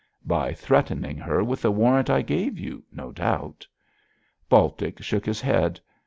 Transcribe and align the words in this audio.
'By 0.25 0.51
threatening 0.55 1.17
her 1.19 1.43
with 1.43 1.61
the 1.61 1.69
warrant 1.69 2.09
I 2.09 2.23
gave 2.23 2.57
you, 2.57 2.83
no 2.91 3.11
doubt.' 3.11 3.67
Baltic 4.49 4.99
shook 5.03 5.27
his 5.27 5.41
head. 5.41 5.79